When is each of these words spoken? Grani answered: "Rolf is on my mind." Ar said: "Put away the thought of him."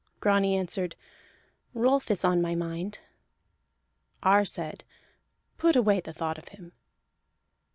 Grani 0.19 0.55
answered: 0.55 0.95
"Rolf 1.75 2.09
is 2.09 2.25
on 2.25 2.41
my 2.41 2.55
mind." 2.55 3.01
Ar 4.23 4.45
said: 4.45 4.83
"Put 5.59 5.75
away 5.75 5.99
the 5.99 6.11
thought 6.11 6.39
of 6.39 6.47
him." 6.47 6.71